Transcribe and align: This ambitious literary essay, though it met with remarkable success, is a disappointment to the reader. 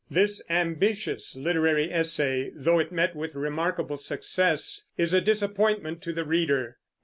This 0.09 0.41
ambitious 0.49 1.35
literary 1.35 1.93
essay, 1.93 2.49
though 2.55 2.79
it 2.79 2.91
met 2.91 3.15
with 3.15 3.35
remarkable 3.35 3.97
success, 3.97 4.87
is 4.97 5.13
a 5.13 5.21
disappointment 5.21 6.01
to 6.01 6.11
the 6.11 6.25
reader. 6.25 6.79